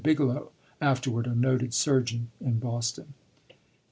Bigelow, 0.03 0.49
afterward 0.81 1.27
a 1.27 1.35
noted 1.35 1.75
surgeon 1.75 2.31
in 2.43 2.57
Boston. 2.57 3.13